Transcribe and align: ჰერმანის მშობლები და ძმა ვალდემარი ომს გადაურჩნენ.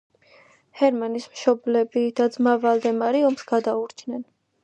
ჰერმანის 0.79 1.27
მშობლები 1.33 2.03
და 2.19 2.27
ძმა 2.37 2.55
ვალდემარი 2.65 3.23
ომს 3.31 3.47
გადაურჩნენ. 3.55 4.27